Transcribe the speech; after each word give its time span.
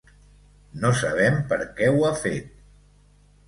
No 0.85 0.91
sabem 1.01 1.39
per 1.53 1.61
què 1.81 1.93
ho 1.93 2.03
ha 2.07 2.13
fet. 2.25 2.51